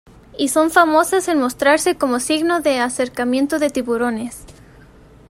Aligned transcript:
Y 0.35 0.47
son 0.47 0.71
famosas 0.71 1.27
en 1.27 1.37
mostrarse 1.39 1.93
como 1.95 2.19
signo 2.19 2.59
de 2.61 2.79
acercamiento 2.79 3.59
de 3.59 3.69
tiburones. 3.69 4.45